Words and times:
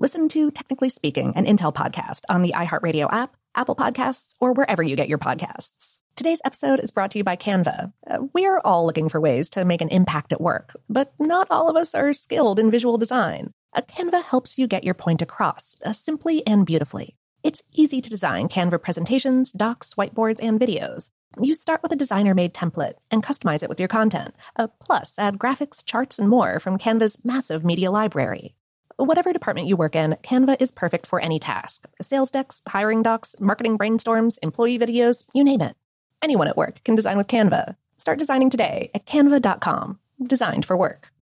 Listen 0.00 0.30
to 0.30 0.50
Technically 0.50 0.88
Speaking, 0.88 1.34
an 1.36 1.44
Intel 1.44 1.74
podcast 1.74 2.22
on 2.30 2.40
the 2.40 2.54
iHeartRadio 2.56 3.12
app, 3.12 3.36
Apple 3.54 3.76
Podcasts, 3.76 4.34
or 4.40 4.54
wherever 4.54 4.82
you 4.82 4.96
get 4.96 5.10
your 5.10 5.18
podcasts. 5.18 5.98
Today's 6.16 6.40
episode 6.42 6.80
is 6.80 6.90
brought 6.90 7.10
to 7.10 7.18
you 7.18 7.24
by 7.24 7.36
Canva. 7.36 7.92
Uh, 8.10 8.18
we're 8.32 8.60
all 8.60 8.86
looking 8.86 9.10
for 9.10 9.20
ways 9.20 9.50
to 9.50 9.64
make 9.66 9.82
an 9.82 9.90
impact 9.90 10.32
at 10.32 10.40
work, 10.40 10.74
but 10.88 11.12
not 11.18 11.48
all 11.50 11.68
of 11.68 11.76
us 11.76 11.94
are 11.94 12.14
skilled 12.14 12.58
in 12.58 12.70
visual 12.70 12.96
design. 12.96 13.52
A 13.74 13.82
Canva 13.82 14.24
helps 14.24 14.56
you 14.56 14.66
get 14.66 14.84
your 14.84 14.94
point 14.94 15.20
across 15.20 15.76
uh, 15.84 15.92
simply 15.92 16.46
and 16.46 16.64
beautifully. 16.64 17.14
It's 17.42 17.62
easy 17.70 18.00
to 18.00 18.08
design 18.08 18.48
Canva 18.48 18.82
presentations, 18.82 19.52
docs, 19.52 19.92
whiteboards, 19.96 20.42
and 20.42 20.58
videos. 20.58 21.10
You 21.38 21.52
start 21.52 21.82
with 21.82 21.92
a 21.92 21.96
designer 21.96 22.34
made 22.34 22.54
template 22.54 22.94
and 23.10 23.22
customize 23.22 23.62
it 23.62 23.68
with 23.68 23.78
your 23.78 23.88
content. 23.88 24.34
Uh, 24.56 24.68
plus, 24.82 25.12
add 25.18 25.38
graphics, 25.38 25.84
charts, 25.84 26.18
and 26.18 26.30
more 26.30 26.58
from 26.58 26.78
Canva's 26.78 27.18
massive 27.22 27.66
media 27.66 27.90
library. 27.90 28.54
Whatever 29.00 29.32
department 29.32 29.66
you 29.66 29.78
work 29.78 29.96
in, 29.96 30.14
Canva 30.22 30.60
is 30.60 30.70
perfect 30.70 31.06
for 31.06 31.20
any 31.20 31.38
task 31.38 31.88
sales 32.02 32.30
decks, 32.30 32.60
hiring 32.68 33.02
docs, 33.02 33.34
marketing 33.40 33.78
brainstorms, 33.78 34.36
employee 34.42 34.78
videos, 34.78 35.24
you 35.32 35.42
name 35.42 35.62
it. 35.62 35.74
Anyone 36.20 36.48
at 36.48 36.56
work 36.58 36.84
can 36.84 36.96
design 36.96 37.16
with 37.16 37.26
Canva. 37.26 37.76
Start 37.96 38.18
designing 38.18 38.50
today 38.50 38.90
at 38.94 39.06
canva.com. 39.06 39.98
Designed 40.26 40.66
for 40.66 40.76
work. 40.76 41.09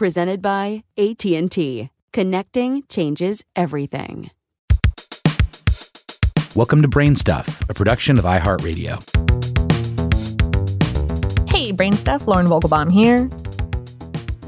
presented 0.00 0.40
by 0.40 0.82
AT&T. 0.96 1.90
Connecting 2.14 2.82
changes 2.88 3.44
everything. 3.54 4.30
Welcome 6.56 6.80
to 6.80 6.88
Brain 6.88 7.16
Stuff, 7.16 7.60
a 7.68 7.74
production 7.74 8.18
of 8.18 8.24
iHeartRadio. 8.24 8.96
Hey, 11.50 11.72
Brain 11.72 11.92
Stuff, 11.92 12.26
Lauren 12.26 12.46
Vogelbaum 12.46 12.90
here. 12.90 13.28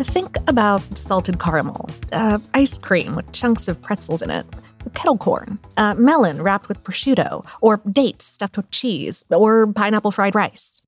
Think 0.03 0.39
about 0.49 0.81
salted 0.97 1.39
caramel, 1.39 1.87
uh, 2.13 2.39
ice 2.55 2.79
cream 2.79 3.15
with 3.15 3.31
chunks 3.33 3.69
of 3.69 3.79
pretzels 3.83 4.23
in 4.23 4.31
it, 4.31 4.47
kettle 4.95 5.19
corn, 5.19 5.59
uh, 5.77 5.93
melon 5.97 6.41
wrapped 6.41 6.69
with 6.69 6.83
prosciutto, 6.83 7.45
or 7.61 7.83
dates 7.93 8.25
stuffed 8.25 8.57
with 8.57 8.71
cheese, 8.71 9.23
or 9.29 9.67
pineapple 9.67 10.13
fried 10.13 10.35
rice. 10.35 10.81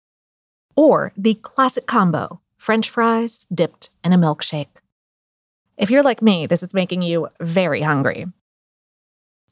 Or 0.75 1.12
the 1.19 1.34
classic 1.34 1.86
combo 1.86 2.41
french 2.64 2.88
fries 2.88 3.47
dipped 3.52 3.91
in 4.02 4.14
a 4.14 4.16
milkshake. 4.16 4.80
If 5.76 5.91
you're 5.91 6.02
like 6.02 6.22
me, 6.22 6.47
this 6.47 6.62
is 6.62 6.72
making 6.72 7.02
you 7.02 7.28
very 7.38 7.82
hungry. 7.82 8.25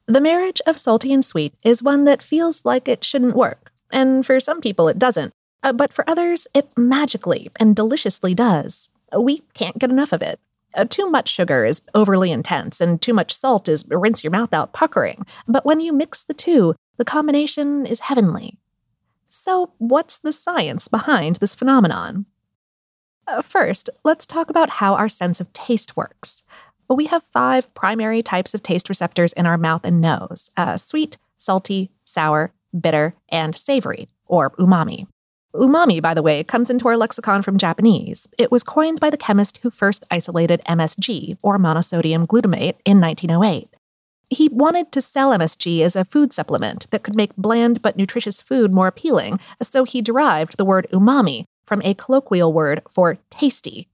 The 0.06 0.20
marriage 0.20 0.62
of 0.66 0.78
salty 0.78 1.12
and 1.12 1.22
sweet 1.22 1.52
is 1.62 1.82
one 1.82 2.04
that 2.04 2.22
feels 2.22 2.64
like 2.64 2.88
it 2.88 3.04
shouldn't 3.04 3.36
work, 3.36 3.70
and 3.90 4.24
for 4.24 4.40
some 4.40 4.62
people 4.62 4.88
it 4.88 4.98
doesn't, 4.98 5.34
uh, 5.62 5.74
but 5.74 5.92
for 5.92 6.08
others 6.08 6.46
it 6.54 6.70
magically 6.74 7.50
and 7.56 7.76
deliciously 7.76 8.34
does. 8.34 8.88
We 9.14 9.42
can't 9.52 9.78
get 9.78 9.90
enough 9.90 10.14
of 10.14 10.22
it. 10.22 10.40
Uh, 10.74 10.86
too 10.86 11.10
much 11.10 11.28
sugar 11.28 11.66
is 11.66 11.82
overly 11.94 12.32
intense, 12.32 12.80
and 12.80 12.98
too 12.98 13.12
much 13.12 13.34
salt 13.34 13.68
is 13.68 13.84
rinse 13.88 14.24
your 14.24 14.30
mouth 14.30 14.54
out 14.54 14.72
puckering. 14.72 15.26
But 15.46 15.66
when 15.66 15.80
you 15.80 15.92
mix 15.92 16.24
the 16.24 16.32
two, 16.32 16.74
the 16.96 17.04
combination 17.04 17.84
is 17.84 18.00
heavenly. 18.00 18.56
So, 19.28 19.74
what's 19.76 20.18
the 20.18 20.32
science 20.32 20.88
behind 20.88 21.36
this 21.36 21.54
phenomenon? 21.54 22.24
Uh, 23.26 23.42
first, 23.42 23.88
let's 24.04 24.26
talk 24.26 24.50
about 24.50 24.68
how 24.68 24.94
our 24.94 25.08
sense 25.08 25.40
of 25.40 25.52
taste 25.52 25.96
works. 25.96 26.42
We 26.88 27.06
have 27.06 27.22
five 27.32 27.72
primary 27.74 28.22
types 28.22 28.52
of 28.52 28.62
taste 28.62 28.88
receptors 28.88 29.32
in 29.32 29.46
our 29.46 29.56
mouth 29.56 29.84
and 29.84 30.00
nose 30.00 30.50
uh, 30.56 30.76
sweet, 30.76 31.16
salty, 31.38 31.90
sour, 32.04 32.52
bitter, 32.78 33.14
and 33.30 33.56
savory, 33.56 34.08
or 34.26 34.50
umami. 34.52 35.06
Umami, 35.54 36.00
by 36.00 36.14
the 36.14 36.22
way, 36.22 36.42
comes 36.44 36.70
into 36.70 36.88
our 36.88 36.96
lexicon 36.96 37.42
from 37.42 37.58
Japanese. 37.58 38.26
It 38.38 38.50
was 38.50 38.62
coined 38.62 39.00
by 39.00 39.10
the 39.10 39.16
chemist 39.16 39.58
who 39.62 39.70
first 39.70 40.04
isolated 40.10 40.62
MSG, 40.68 41.36
or 41.42 41.58
monosodium 41.58 42.26
glutamate, 42.26 42.76
in 42.84 43.00
1908. 43.00 43.68
He 44.30 44.48
wanted 44.48 44.92
to 44.92 45.02
sell 45.02 45.30
MSG 45.30 45.82
as 45.82 45.94
a 45.94 46.06
food 46.06 46.32
supplement 46.32 46.90
that 46.90 47.02
could 47.02 47.14
make 47.14 47.36
bland 47.36 47.82
but 47.82 47.96
nutritious 47.96 48.42
food 48.42 48.72
more 48.72 48.86
appealing, 48.86 49.40
so 49.62 49.84
he 49.84 50.00
derived 50.00 50.56
the 50.56 50.64
word 50.64 50.86
umami 50.90 51.44
from 51.72 51.80
a 51.86 51.94
colloquial 51.94 52.52
word 52.52 52.82
for 52.90 53.16
tasty. 53.30 53.88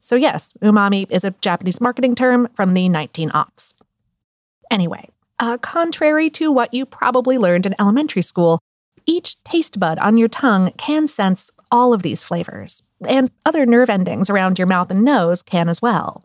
So, 0.00 0.16
yes, 0.16 0.52
umami 0.60 1.06
is 1.08 1.24
a 1.24 1.30
Japanese 1.40 1.80
marketing 1.80 2.14
term 2.14 2.46
from 2.54 2.74
the 2.74 2.90
19 2.90 3.30
aughts. 3.30 3.72
Anyway, 4.70 5.08
uh, 5.38 5.56
contrary 5.56 6.28
to 6.28 6.52
what 6.52 6.74
you 6.74 6.84
probably 6.84 7.38
learned 7.38 7.64
in 7.64 7.74
elementary 7.80 8.20
school, 8.20 8.58
each 9.06 9.42
taste 9.44 9.80
bud 9.80 9.98
on 9.98 10.18
your 10.18 10.28
tongue 10.28 10.72
can 10.76 11.08
sense 11.08 11.50
all 11.70 11.94
of 11.94 12.02
these 12.02 12.22
flavors, 12.22 12.82
and 13.08 13.30
other 13.46 13.64
nerve 13.64 13.88
endings 13.88 14.28
around 14.28 14.58
your 14.58 14.66
mouth 14.66 14.90
and 14.90 15.02
nose 15.02 15.42
can 15.42 15.70
as 15.70 15.80
well. 15.80 16.22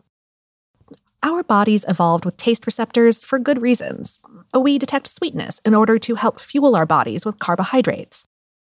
Our 1.22 1.42
bodies 1.42 1.86
evolved 1.88 2.26
with 2.26 2.36
taste 2.36 2.66
receptors 2.66 3.22
for 3.22 3.38
good 3.38 3.62
reasons. 3.62 4.20
We 4.52 4.78
detect 4.78 5.06
sweetness 5.06 5.58
in 5.64 5.74
order 5.74 5.98
to 6.00 6.16
help 6.16 6.38
fuel 6.38 6.76
our 6.76 6.84
bodies 6.84 7.24
with 7.24 7.38
carbohydrates 7.38 8.25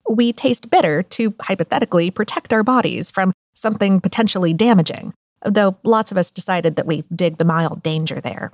we 0.09 0.33
taste 0.33 0.69
bitter 0.69 1.03
to 1.03 1.33
hypothetically 1.39 2.11
protect 2.11 2.51
our 2.51 2.63
bodies 2.63 3.11
from 3.11 3.31
something 3.53 4.01
potentially 4.01 4.53
damaging, 4.53 5.13
though 5.45 5.77
lots 5.83 6.11
of 6.11 6.17
us 6.17 6.31
decided 6.31 6.75
that 6.75 6.87
we 6.87 7.03
dig 7.15 7.37
the 7.37 7.45
mild 7.45 7.83
danger 7.83 8.19
there. 8.19 8.51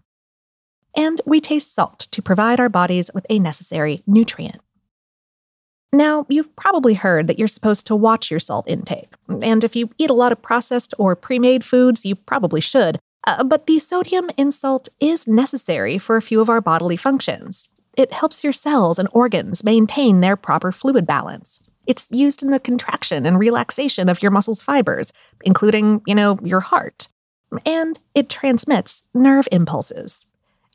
And 0.96 1.22
we 1.26 1.42
taste 1.42 1.74
salt 1.74 2.08
to 2.12 2.22
provide 2.22 2.60
our 2.60 2.70
bodies 2.70 3.10
with 3.14 3.26
a 3.30 3.40
necessary 3.40 4.04
nutrient. 4.06 4.62
Now, 5.92 6.26
you've 6.28 6.54
probably 6.58 6.94
heard 6.94 7.28
that 7.28 7.40
you're 7.40 7.48
supposed 7.48 7.86
to 7.88 7.96
watch 7.96 8.30
your 8.30 8.40
salt 8.40 8.68
intake, 8.68 9.14
and 9.42 9.64
if 9.64 9.76
you 9.78 9.90
eat 9.98 10.10
a 10.10 10.14
lot 10.16 10.34
of 10.34 10.42
processed 10.42 10.94
or 10.98 11.16
pre 11.16 11.40
made 11.40 11.64
foods, 11.64 12.06
you 12.06 12.16
probably 12.16 12.60
should. 12.60 13.00
Uh, 13.28 13.44
but 13.44 13.66
the 13.66 13.80
sodium 13.80 14.30
in 14.38 14.52
salt 14.52 14.90
is 15.00 15.26
necessary 15.26 15.98
for 15.98 16.18
a 16.18 16.22
few 16.22 16.42
of 16.42 16.50
our 16.50 16.62
bodily 16.62 16.98
functions, 16.98 17.70
it 17.98 18.14
helps 18.14 18.44
your 18.44 18.54
cells 18.54 19.00
and 19.00 19.10
organs 19.12 19.64
maintain 19.64 20.22
their 20.22 20.36
proper 20.36 20.72
fluid 20.72 21.06
balance. 21.06 21.60
It's 21.88 22.08
used 22.12 22.42
in 22.42 22.52
the 22.52 22.60
contraction 22.60 23.26
and 23.26 23.38
relaxation 23.38 24.10
of 24.10 24.22
your 24.22 24.32
muscles' 24.32 24.62
fibers, 24.62 25.14
including, 25.44 26.02
you 26.06 26.16
know, 26.16 26.40
your 26.44 26.60
heart. 26.60 27.08
And 27.66 28.00
it 28.16 28.30
transmits 28.30 29.04
nerve 29.14 29.48
impulses. 29.52 30.26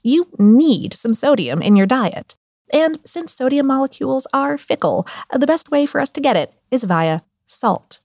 You 0.02 0.26
need 0.38 0.94
some 0.94 1.12
sodium 1.12 1.60
in 1.62 1.76
your 1.76 1.86
diet. 1.86 2.36
And 2.72 3.00
since 3.04 3.34
sodium 3.34 3.66
molecules 3.66 4.26
are 4.32 4.56
fickle, 4.56 5.06
uh, 5.30 5.38
the 5.38 5.46
best 5.46 5.70
way 5.70 5.86
for 5.86 6.00
us 6.00 6.10
to 6.12 6.20
get 6.20 6.36
it 6.36 6.52
is 6.70 6.84
via 6.84 7.20
salt. 7.46 8.00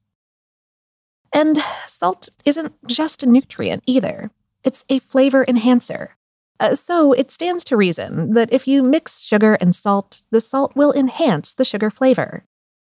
And 1.31 1.59
salt 1.87 2.29
isn't 2.45 2.73
just 2.87 3.21
a 3.21 3.27
nutrient 3.27 3.83
either. 3.85 4.31
It's 4.63 4.83
a 4.89 4.99
flavor 4.99 5.45
enhancer. 5.47 6.15
Uh, 6.59 6.75
so 6.75 7.11
it 7.13 7.31
stands 7.31 7.63
to 7.65 7.77
reason 7.77 8.33
that 8.33 8.51
if 8.51 8.67
you 8.67 8.81
mix 8.81 9.21
sugar 9.21 9.55
and 9.55 9.75
salt, 9.75 10.21
the 10.31 10.39
salt 10.39 10.75
will 10.75 10.93
enhance 10.93 11.53
the 11.53 11.65
sugar 11.65 11.89
flavor. 11.89 12.45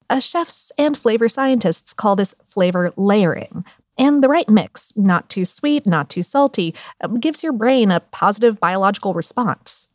Uh, 0.09 0.19
chefs 0.19 0.71
and 0.77 0.97
flavor 0.97 1.29
scientists 1.29 1.93
call 1.93 2.15
this 2.15 2.35
flavor 2.47 2.91
layering, 2.97 3.63
and 3.97 4.21
the 4.21 4.29
right 4.29 4.47
mix, 4.49 4.91
not 4.95 5.29
too 5.29 5.45
sweet, 5.45 5.87
not 5.87 6.09
too 6.09 6.21
salty, 6.21 6.75
uh, 7.01 7.07
gives 7.07 7.41
your 7.41 7.53
brain 7.53 7.91
a 7.91 7.99
positive 7.99 8.59
biological 8.59 9.13
response. 9.13 9.87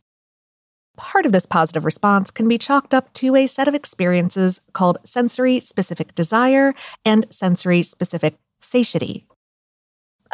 Part 0.97 1.25
of 1.25 1.31
this 1.31 1.45
positive 1.45 1.85
response 1.85 2.31
can 2.31 2.47
be 2.47 2.57
chalked 2.57 2.93
up 2.93 3.13
to 3.13 3.35
a 3.35 3.47
set 3.47 3.67
of 3.67 3.75
experiences 3.75 4.59
called 4.73 4.97
sensory 5.05 5.59
specific 5.59 6.13
desire 6.15 6.73
and 7.05 7.25
sensory 7.29 7.81
specific 7.81 8.35
satiety. 8.59 9.25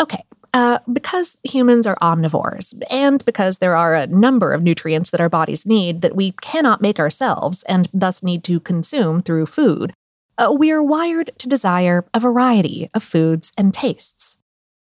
Okay, 0.02 0.24
uh, 0.54 0.80
because 0.92 1.38
humans 1.44 1.86
are 1.86 1.98
omnivores, 2.02 2.74
and 2.90 3.24
because 3.26 3.58
there 3.58 3.76
are 3.76 3.96
a 3.96 4.08
number 4.08 4.54
of 4.54 4.64
nutrients 4.64 5.10
that 5.12 5.22
our 5.22 5.30
bodies 5.30 5.66
need 5.66 6.02
that 6.02 6.16
we 6.16 6.32
cannot 6.42 6.82
make 6.82 7.00
ourselves 7.00 7.64
and 7.64 7.90
thus 7.94 8.24
need 8.24 8.44
to 8.46 8.60
consume 8.60 9.22
through 9.22 9.46
food, 9.46 9.94
uh, 10.38 10.52
we 10.52 10.72
are 10.72 10.84
wired 10.84 11.32
to 11.40 11.50
desire 11.50 12.06
a 12.14 12.20
variety 12.20 12.90
of 12.94 13.04
foods 13.04 13.52
and 13.58 13.74
tastes. 13.74 14.38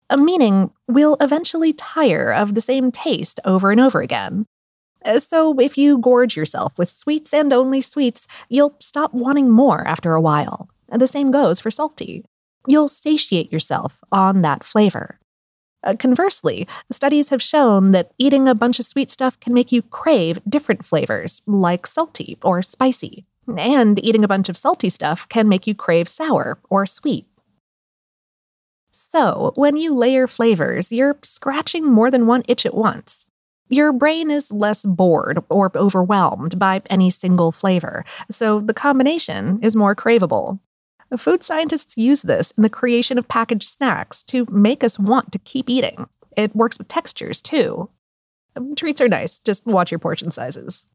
Uh, 0.08 0.16
meaning, 0.16 0.70
we'll 0.86 1.16
eventually 1.20 1.72
tire 1.72 2.32
of 2.32 2.54
the 2.54 2.60
same 2.60 2.92
taste 2.92 3.40
over 3.44 3.70
and 3.70 3.80
over 3.80 4.00
again. 4.00 4.46
Uh, 5.04 5.18
so, 5.18 5.58
if 5.58 5.76
you 5.76 5.98
gorge 5.98 6.36
yourself 6.36 6.72
with 6.78 6.88
sweets 6.88 7.34
and 7.34 7.52
only 7.52 7.80
sweets, 7.80 8.26
you'll 8.48 8.76
stop 8.78 9.12
wanting 9.14 9.50
more 9.50 9.86
after 9.86 10.14
a 10.14 10.20
while. 10.20 10.68
The 10.92 11.06
same 11.06 11.30
goes 11.30 11.58
for 11.58 11.70
salty. 11.70 12.24
You'll 12.68 12.88
satiate 12.88 13.52
yourself 13.52 13.98
on 14.12 14.42
that 14.42 14.64
flavor. 14.64 15.18
Uh, 15.86 15.94
conversely, 15.94 16.66
studies 16.90 17.28
have 17.28 17.40
shown 17.40 17.92
that 17.92 18.10
eating 18.18 18.48
a 18.48 18.54
bunch 18.54 18.80
of 18.80 18.84
sweet 18.84 19.10
stuff 19.10 19.38
can 19.38 19.54
make 19.54 19.70
you 19.70 19.82
crave 19.82 20.40
different 20.48 20.84
flavors, 20.84 21.42
like 21.46 21.86
salty 21.86 22.36
or 22.42 22.60
spicy. 22.60 23.24
And 23.56 24.04
eating 24.04 24.24
a 24.24 24.28
bunch 24.28 24.48
of 24.48 24.56
salty 24.56 24.90
stuff 24.90 25.28
can 25.28 25.48
make 25.48 25.68
you 25.68 25.74
crave 25.74 26.08
sour 26.08 26.58
or 26.68 26.84
sweet. 26.84 27.24
So, 28.90 29.52
when 29.54 29.76
you 29.76 29.94
layer 29.94 30.26
flavors, 30.26 30.90
you're 30.90 31.16
scratching 31.22 31.84
more 31.84 32.10
than 32.10 32.26
one 32.26 32.42
itch 32.48 32.66
at 32.66 32.74
once. 32.74 33.24
Your 33.68 33.92
brain 33.92 34.30
is 34.30 34.50
less 34.50 34.84
bored 34.84 35.38
or 35.48 35.70
overwhelmed 35.76 36.58
by 36.58 36.82
any 36.90 37.10
single 37.10 37.52
flavor, 37.52 38.04
so 38.30 38.60
the 38.60 38.74
combination 38.74 39.60
is 39.62 39.76
more 39.76 39.94
craveable. 39.94 40.58
Food 41.16 41.44
scientists 41.44 41.96
use 41.96 42.22
this 42.22 42.52
in 42.52 42.62
the 42.62 42.70
creation 42.70 43.18
of 43.18 43.28
packaged 43.28 43.68
snacks 43.68 44.22
to 44.24 44.46
make 44.50 44.82
us 44.82 44.98
want 44.98 45.30
to 45.32 45.38
keep 45.38 45.70
eating. 45.70 46.08
It 46.36 46.54
works 46.56 46.78
with 46.78 46.88
textures, 46.88 47.40
too. 47.40 47.88
Treats 48.74 49.00
are 49.00 49.08
nice, 49.08 49.38
just 49.38 49.66
watch 49.66 49.92
your 49.92 49.98
portion 49.98 50.30
sizes. 50.30 50.86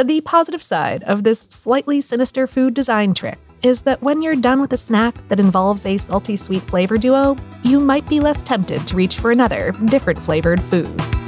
The 0.00 0.22
positive 0.22 0.62
side 0.62 1.04
of 1.04 1.22
this 1.22 1.40
slightly 1.40 2.00
sinister 2.00 2.46
food 2.46 2.72
design 2.72 3.12
trick 3.12 3.38
is 3.62 3.82
that 3.82 4.02
when 4.02 4.22
you're 4.22 4.36
done 4.36 4.60
with 4.60 4.72
a 4.72 4.76
snack 4.76 5.14
that 5.28 5.38
involves 5.38 5.84
a 5.84 5.98
salty 5.98 6.36
sweet 6.36 6.62
flavor 6.62 6.96
duo, 6.96 7.36
you 7.62 7.78
might 7.78 8.08
be 8.08 8.20
less 8.20 8.42
tempted 8.42 8.86
to 8.86 8.96
reach 8.96 9.18
for 9.18 9.30
another, 9.30 9.72
different 9.86 10.18
flavored 10.18 10.62
food. 10.62 11.21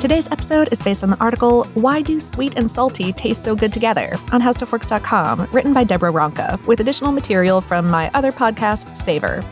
Today's 0.00 0.30
episode 0.30 0.68
is 0.70 0.80
based 0.80 1.02
on 1.02 1.10
the 1.10 1.18
article 1.18 1.64
Why 1.74 2.02
Do 2.02 2.20
Sweet 2.20 2.54
and 2.56 2.70
Salty 2.70 3.12
Taste 3.12 3.42
So 3.42 3.56
Good 3.56 3.72
Together 3.72 4.12
on 4.30 4.40
HowStuffWorks.com, 4.40 5.48
written 5.50 5.72
by 5.72 5.82
Deborah 5.82 6.12
Ronca, 6.12 6.64
with 6.68 6.78
additional 6.78 7.10
material 7.10 7.60
from 7.60 7.90
my 7.90 8.08
other 8.14 8.30
podcast, 8.30 8.96
Savor. 8.96 9.42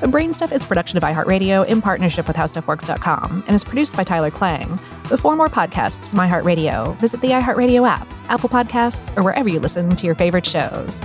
Brainstuff 0.00 0.50
is 0.50 0.64
a 0.64 0.66
production 0.66 0.96
of 0.96 1.04
iHeartRadio 1.04 1.64
in 1.68 1.80
partnership 1.80 2.26
with 2.26 2.34
HowStuffWorks.com 2.34 3.44
and 3.46 3.54
is 3.54 3.62
produced 3.62 3.96
by 3.96 4.02
Tyler 4.02 4.32
Klang. 4.32 4.78
For 5.04 5.36
more 5.36 5.48
podcasts 5.48 6.08
from 6.08 6.18
iHeartRadio, 6.18 6.96
visit 6.96 7.20
the 7.20 7.28
iHeartRadio 7.28 7.88
app, 7.88 8.08
Apple 8.28 8.48
Podcasts, 8.48 9.16
or 9.16 9.22
wherever 9.22 9.48
you 9.48 9.60
listen 9.60 9.94
to 9.94 10.06
your 10.06 10.16
favorite 10.16 10.44
shows. 10.44 11.04